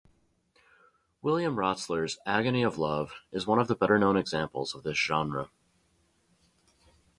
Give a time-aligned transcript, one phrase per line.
[1.21, 5.51] William Rotsler's "Agony of Love" is one of the better-known examples of this genre.